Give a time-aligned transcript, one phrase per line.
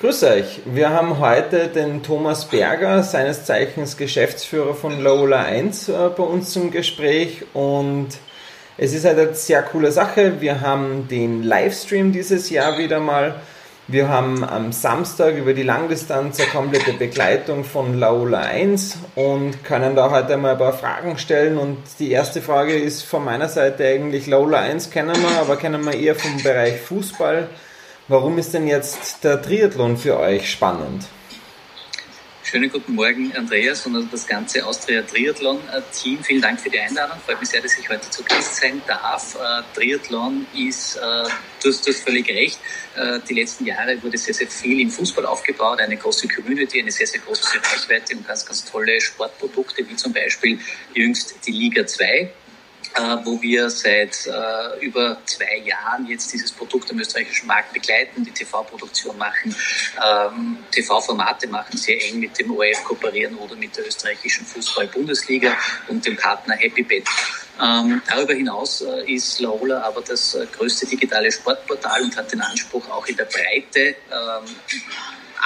[0.00, 0.62] Grüß euch.
[0.64, 6.54] Wir haben heute den Thomas Berger, seines Zeichens Geschäftsführer von Lola 1, äh, bei uns
[6.54, 8.08] zum Gespräch und
[8.78, 10.40] es ist halt eine sehr coole Sache.
[10.40, 13.34] Wir haben den Livestream dieses Jahr wieder mal.
[13.88, 19.96] Wir haben am Samstag über die Langdistanz eine komplette Begleitung von Laola 1 und können
[19.96, 21.58] da heute mal ein paar Fragen stellen.
[21.58, 25.84] Und die erste Frage ist von meiner Seite eigentlich, Laola 1 kennen wir, aber kennen
[25.84, 27.50] wir eher vom Bereich Fußball.
[28.10, 31.04] Warum ist denn jetzt der Triathlon für euch spannend?
[32.42, 36.24] Schönen guten Morgen, Andreas und das ganze Austria Triathlon-Team.
[36.24, 37.18] Vielen Dank für die Einladung.
[37.24, 39.36] Freut mich sehr, dass ich heute zu Gast sein darf.
[39.36, 41.00] Äh, Triathlon ist, äh,
[41.62, 42.58] du hast, du hast völlig recht,
[42.96, 46.90] äh, die letzten Jahre wurde sehr, sehr viel im Fußball aufgebaut, eine große Community, eine
[46.90, 50.58] sehr, sehr große Reichweite und ganz, ganz tolle Sportprodukte, wie zum Beispiel
[50.94, 52.28] jüngst die Liga 2 äh,
[53.24, 58.30] wo wir seit äh, über zwei Jahren jetzt dieses Produkt am österreichischen Markt begleiten, die
[58.30, 59.54] TV-Produktion machen,
[60.04, 65.52] ähm, TV-Formate machen, sehr eng mit dem ORF kooperieren oder mit der österreichischen Fußball-Bundesliga
[65.88, 67.06] und dem Partner HappyBet.
[67.62, 72.40] Ähm, darüber hinaus äh, ist Laola aber das äh, größte digitale Sportportal und hat den
[72.40, 74.44] Anspruch, auch in der Breite ähm,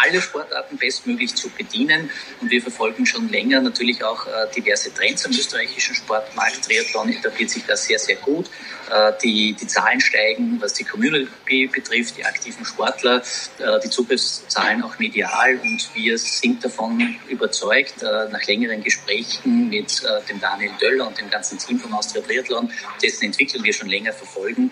[0.03, 2.11] alle Sportarten bestmöglich zu bedienen.
[2.41, 6.65] Und wir verfolgen schon länger natürlich auch äh, diverse Trends am österreichischen Sportmarkt.
[6.65, 8.51] Triathlon etabliert sich da sehr, sehr gut.
[8.91, 13.23] Äh, die, die Zahlen steigen, was die Community betrifft, die aktiven Sportler,
[13.59, 15.59] äh, die Zugriffszahlen auch medial.
[15.63, 21.59] Und wir sind davon überzeugt, nach längeren Gesprächen mit dem Daniel Döller und dem ganzen
[21.59, 22.71] Team von Austria Triathlon,
[23.03, 24.71] dessen Entwicklung wir schon länger verfolgen,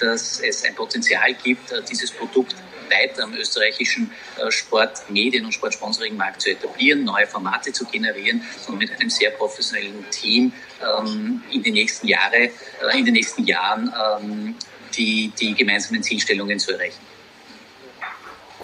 [0.00, 2.54] dass es ein Potenzial gibt, dieses Produkt
[2.90, 8.90] weiter am österreichischen äh, Sportmedien- und Sportsponsoringmarkt zu etablieren, neue Formate zu generieren und mit
[8.92, 14.54] einem sehr professionellen Team ähm, in, den nächsten Jahre, äh, in den nächsten Jahren ähm,
[14.96, 17.00] die, die gemeinsamen Zielstellungen zu erreichen.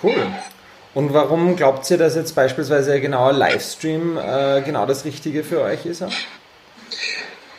[0.03, 0.27] Cool.
[0.93, 5.87] Und warum glaubt ihr, dass jetzt beispielsweise ein Livestream äh, genau das Richtige für euch
[5.87, 6.03] ist?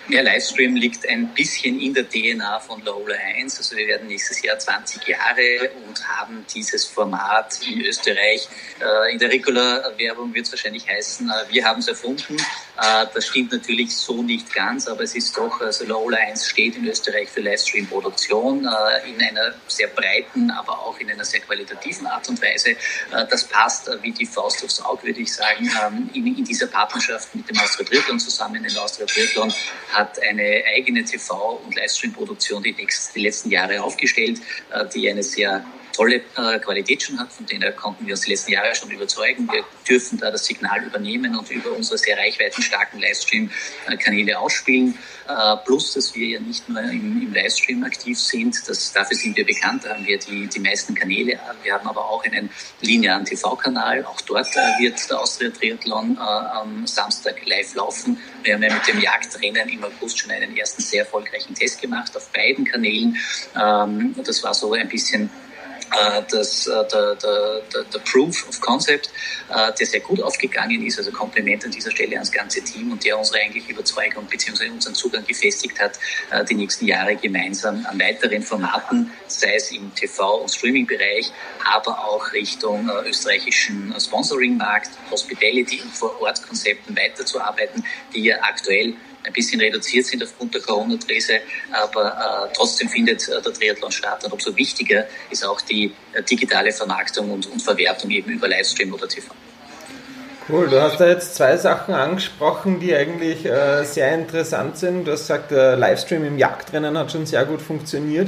[0.10, 3.58] Ja, Livestream liegt ein bisschen in der DNA von Lola 1.
[3.58, 8.48] Also wir werden nächstes Jahr 20 Jahre und haben dieses Format in Österreich.
[8.80, 12.38] Äh, in der Regular-Werbung wird es wahrscheinlich heißen, äh, wir haben es erfunden.
[12.82, 16.76] Äh, das stimmt natürlich so nicht ganz, aber es ist doch, also Lola 1 steht
[16.76, 22.28] in Österreich für Livestream-Produktion in einer sehr breiten, aber auch in einer sehr qualitativen Art
[22.30, 22.76] und Weise.
[23.30, 27.50] Das passt wie die Faust aufs Auge, würde ich sagen, ähm, in, dieser Partnerschaft mit
[27.50, 28.64] dem Austria Triathlon zusammen.
[28.64, 29.54] Den Austria Triathlon
[29.94, 35.64] hat eine eigene TV- und Livestream-Produktion die, die letzten Jahre aufgestellt, äh, die eine sehr
[35.94, 39.50] tolle äh, Qualität schon hat, von denen konnten wir uns die letzten Jahre schon überzeugen.
[39.52, 44.98] Wir dürfen da das Signal übernehmen und über unsere sehr reichweitenstarken Livestream-Kanäle ausspielen.
[45.28, 49.46] Äh, plus, dass wir ja nicht nur im, Livestream aktiv sind, das, dafür sind wir
[49.46, 51.40] bekannt, da haben wir die, die meisten Kanäle.
[51.64, 52.50] Wir haben aber auch einen
[52.82, 54.04] linearen TV-Kanal.
[54.06, 58.18] Auch dort äh, wird der Austria Triathlon äh, am Samstag live laufen.
[58.44, 62.16] Wir haben ja mit dem Jagdrennen im August schon einen ersten sehr erfolgreichen Test gemacht
[62.18, 63.18] auf beiden Kanälen.
[63.56, 65.51] Ähm, das war so ein bisschen äh,
[66.30, 69.10] das, äh, der, der, der, Proof of Concept,
[69.50, 73.04] äh, der sehr gut aufgegangen ist, also Kompliment an dieser Stelle ans ganze Team und
[73.04, 74.70] der unsere eigentliche Überzeugung bzw.
[74.70, 76.00] unseren Zugang gefestigt hat,
[76.50, 81.32] die nächsten Jahre gemeinsam an weiteren Formaten, sei es im TV- und Streaming-Bereich,
[81.74, 90.06] aber auch Richtung österreichischen Sponsoring-Markt, Hospitality und Vor-Ort-Konzepten weiterzuarbeiten, die ja aktuell ein bisschen reduziert
[90.06, 91.34] sind aufgrund der Corona-Krise,
[91.72, 94.24] aber äh, trotzdem findet äh, der Triathlon statt.
[94.24, 98.94] Und umso wichtiger ist auch die äh, digitale Vermarktung und, und Verwertung eben über Livestream
[98.94, 99.34] oder TV.
[100.50, 105.06] Cool, du hast da jetzt zwei Sachen angesprochen, die eigentlich äh, sehr interessant sind.
[105.06, 108.28] Du hast gesagt, der Livestream im Jagdrennen hat schon sehr gut funktioniert.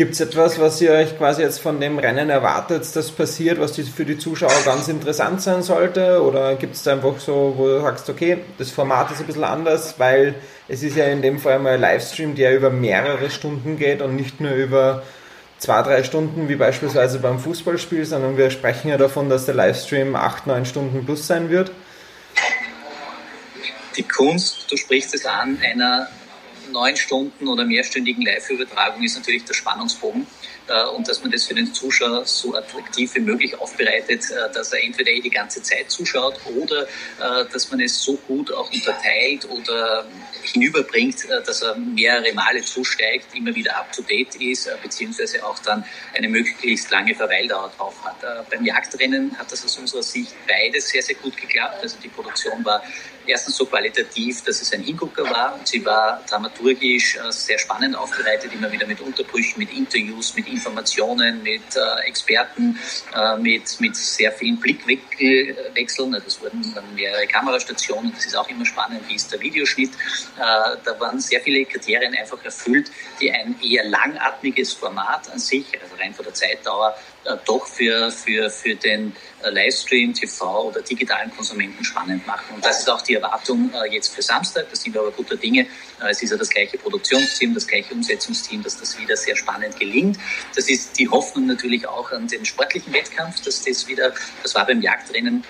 [0.00, 3.76] Gibt es etwas, was ihr euch quasi jetzt von dem Rennen erwartet, das passiert, was
[3.76, 6.22] für die Zuschauer ganz interessant sein sollte?
[6.22, 9.96] Oder gibt es einfach so, wo du sagst, okay, das Format ist ein bisschen anders,
[9.98, 10.36] weil
[10.68, 14.16] es ist ja in dem Fall mal ein Livestream, der über mehrere Stunden geht und
[14.16, 15.02] nicht nur über
[15.58, 20.16] zwei, drei Stunden wie beispielsweise beim Fußballspiel, sondern wir sprechen ja davon, dass der Livestream
[20.16, 21.72] acht, neun Stunden plus sein wird.
[23.98, 26.08] Die Kunst, du sprichst es an, einer
[26.72, 30.26] neun Stunden oder mehrstündigen Live-Übertragung ist natürlich der Spannungsbogen
[30.96, 34.82] und dass man das für den Zuschauer so attraktiv wie möglich aufbereitet, äh, dass er
[34.82, 39.48] entweder eh die ganze Zeit zuschaut oder äh, dass man es so gut auch unterteilt
[39.48, 40.06] oder
[40.42, 45.84] hinüberbringt, dass er mehrere Male zusteigt, immer wieder up-to-date ist, beziehungsweise auch dann
[46.14, 48.48] eine möglichst lange Verweildauer drauf hat.
[48.48, 51.82] Beim Jagdrennen hat das aus unserer Sicht beides sehr, sehr gut geklappt.
[51.82, 52.82] Also die Produktion war
[53.26, 58.70] erstens so qualitativ, dass es ein Hingucker war sie war dramaturgisch sehr spannend aufbereitet, immer
[58.70, 62.78] wieder mit Unterbrüchen, mit Interviews, mit Informationen, mit äh, Experten,
[63.14, 66.14] äh, mit, mit sehr vielen Blickwechseln.
[66.14, 68.12] Also es wurden dann mehrere Kamerastationen.
[68.14, 69.08] Das ist auch immer spannend.
[69.08, 69.90] Wie ist der Videoschnitt?
[69.90, 72.90] Äh, da waren sehr viele Kriterien einfach erfüllt,
[73.20, 76.94] die ein eher langatmiges Format an sich, also rein von der Zeitdauer,
[77.44, 82.54] doch für, für, für den äh, Livestream, TV oder digitalen Konsumenten spannend machen.
[82.54, 84.66] Und das ist auch die Erwartung äh, jetzt für Samstag.
[84.70, 85.66] Da sind wir aber guter Dinge.
[86.08, 90.18] Es ist ja das gleiche Produktionsteam, das gleiche Umsetzungsteam, dass das wieder sehr spannend gelingt.
[90.54, 94.66] Das ist die Hoffnung natürlich auch an den sportlichen Wettkampf, dass das wieder, das war
[94.66, 95.44] beim Jagdrennen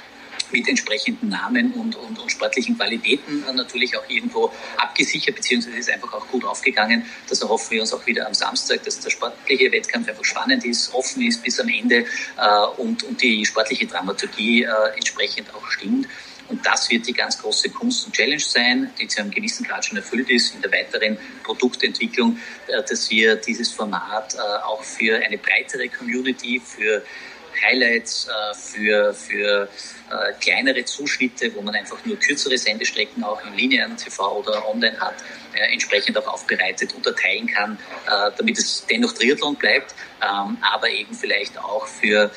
[0.52, 6.12] mit entsprechenden Namen und, und, und sportlichen Qualitäten natürlich auch irgendwo abgesichert, beziehungsweise ist einfach
[6.12, 7.05] auch gut aufgegangen.
[7.29, 10.93] Das erhoffen wir uns auch wieder am Samstag, dass der sportliche Wettkampf einfach spannend ist,
[10.94, 12.05] offen ist bis am Ende
[12.37, 16.06] äh, und, und die sportliche Dramaturgie äh, entsprechend auch stimmt.
[16.50, 19.85] Und das wird die ganz große Kunst und Challenge sein, die zu einem gewissen Grad
[19.85, 25.17] schon erfüllt ist in der weiteren Produktentwicklung, äh, dass wir dieses Format äh, auch für
[25.25, 27.05] eine breitere Community, für
[27.62, 29.69] Highlights, äh, für, für
[30.11, 34.99] äh, kleinere Zuschnitte, wo man einfach nur kürzere Sendestrecken auch im linearen TV oder online
[35.01, 35.15] hat,
[35.55, 37.79] äh, entsprechend auch aufbereitet unterteilen kann,
[38.37, 42.31] damit es dennoch Triathlon bleibt, ähm, aber eben vielleicht auch für,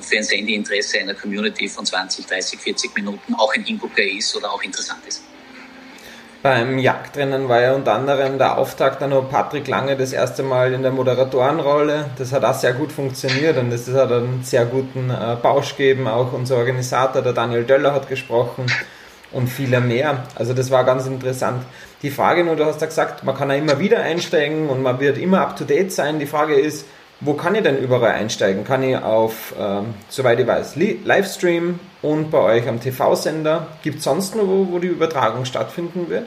[0.00, 4.52] für ein Sendeinteresse einer Community von 20, 30, 40 Minuten auch ein Hingucker ist oder
[4.52, 5.29] auch interessant ist.
[6.42, 10.72] Beim Jagdrennen war ja unter anderem der Auftakt dann noch Patrick Lange das erste Mal
[10.72, 12.06] in der Moderatorenrolle.
[12.16, 16.08] Das hat auch sehr gut funktioniert und es hat einen sehr guten äh, Bausch gegeben.
[16.08, 18.64] Auch unser Organisator, der Daniel Döller, hat gesprochen
[19.32, 20.24] und viele mehr.
[20.34, 21.62] Also das war ganz interessant.
[22.00, 24.98] Die Frage nur, du hast ja gesagt, man kann ja immer wieder einsteigen und man
[24.98, 26.20] wird immer up to date sein.
[26.20, 26.86] Die Frage ist,
[27.20, 28.64] wo kann ich denn überall einsteigen?
[28.64, 33.66] Kann ich auf, ähm, soweit ich weiß, Livestream und bei euch am TV-Sender?
[33.82, 36.26] Gibt es sonst noch, wo, wo die Übertragung stattfinden wird?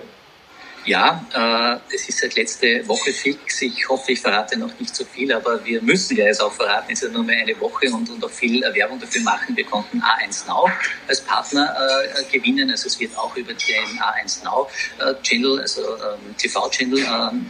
[0.85, 3.61] Ja, äh, es ist seit letzte Woche fix.
[3.61, 6.91] Ich hoffe, ich verrate noch nicht so viel, aber wir müssen ja es auch verraten.
[6.91, 9.55] Es ist ja nur mehr eine Woche und, und auch viel Werbung dafür machen.
[9.55, 10.69] Wir konnten A1 Now
[11.07, 11.73] als Partner
[12.19, 12.69] äh, gewinnen.
[12.69, 14.69] Also es wird auch über den A1 Now
[14.99, 17.45] äh, Channel, also ähm, TV-Channel, ähm,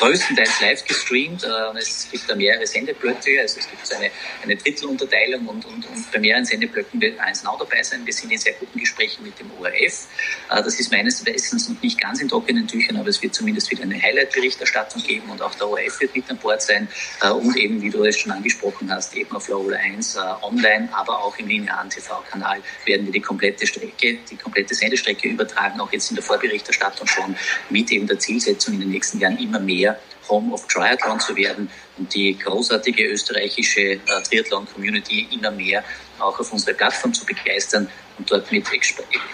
[0.00, 1.44] größtenteils live gestreamt.
[1.44, 4.10] Äh, es gibt da mehrere Sendeblöcke, also es gibt so eine,
[4.42, 8.00] eine Drittelunterteilung und, und, und bei mehreren Sendeblöcken wird eins now dabei sein.
[8.04, 10.08] Wir sind in sehr guten Gesprächen mit dem ORF.
[10.50, 13.70] Äh, das ist meines Wissens noch nicht ganz in trockenen Tüchern, aber es wird zumindest
[13.70, 16.88] wieder eine Highlight-Berichterstattung geben und auch der ORF wird mit an Bord sein
[17.22, 21.22] äh, und eben, wie du es schon angesprochen hast, eben auf Laola 1 online, aber
[21.22, 26.10] auch im linearen TV-Kanal werden wir die komplette Strecke, die komplette Sendestrecke übertragen, auch jetzt
[26.10, 27.36] in der Vorberichterstattung schon
[27.68, 29.89] mit eben der Zielsetzung in den nächsten Jahren immer mehr
[30.28, 33.98] Home of Triathlon zu werden und die großartige österreichische äh,
[34.28, 35.84] Triathlon-Community immer mehr
[36.18, 37.88] auch auf unsere Plattform zu begeistern
[38.18, 38.66] und dort mit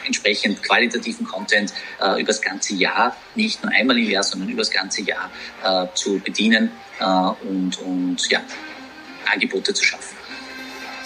[0.05, 4.63] entsprechend qualitativen Content äh, über das ganze Jahr, nicht nur einmal im Jahr, sondern über
[4.63, 5.31] das ganze Jahr
[5.65, 6.71] äh, zu bedienen
[7.01, 8.41] äh, und, und ja,
[9.27, 10.17] Angebote zu schaffen.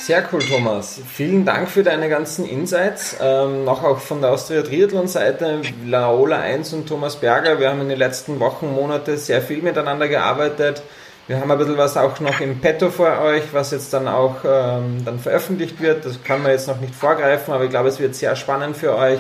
[0.01, 0.99] Sehr cool, Thomas.
[1.13, 3.19] Vielen Dank für deine ganzen Insights.
[3.21, 7.61] Ähm, noch auch von der Austria Triathlon Seite, Laola 1 und Thomas Berger.
[7.61, 10.83] Wir haben in den letzten Wochen, Monate sehr viel miteinander gearbeitet.
[11.27, 14.37] Wir haben ein bisschen was auch noch im Petto für euch, was jetzt dann auch
[14.43, 16.07] ähm, dann veröffentlicht wird.
[16.07, 18.97] Das kann man jetzt noch nicht vorgreifen, aber ich glaube, es wird sehr spannend für
[18.97, 19.19] euch,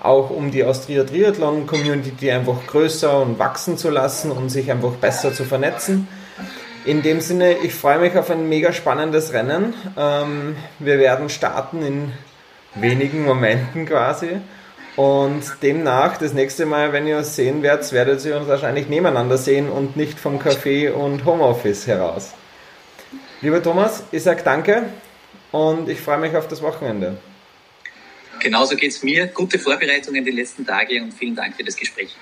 [0.00, 4.92] auch um die Austria Triathlon Community einfach größer und wachsen zu lassen und sich einfach
[4.92, 6.06] besser zu vernetzen.
[6.86, 9.74] In dem Sinne, ich freue mich auf ein mega spannendes Rennen.
[9.98, 12.12] Ähm, wir werden starten in
[12.74, 14.40] wenigen Momenten quasi.
[14.96, 19.36] Und demnach, das nächste Mal, wenn ihr uns sehen werdet, werdet ihr uns wahrscheinlich nebeneinander
[19.36, 22.32] sehen und nicht vom Café und Homeoffice heraus.
[23.42, 24.84] Lieber Thomas, ich sage danke
[25.52, 27.18] und ich freue mich auf das Wochenende.
[28.40, 29.26] Genauso geht es mir.
[29.26, 32.16] Gute Vorbereitungen die letzten Tage und vielen Dank für das Gespräch.